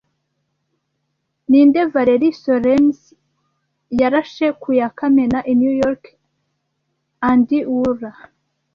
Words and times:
Ni 1.49 1.61
nde 1.67 1.81
Valerie 1.93 2.37
Solernis 2.41 3.01
yarashe 3.99 4.47
ku 4.61 4.69
ya 4.79 4.87
Kamena 4.97 5.39
i 5.51 5.53
New 5.61 5.73
York 5.83 6.03
Andy 7.29 7.59
Worhole 7.75 8.23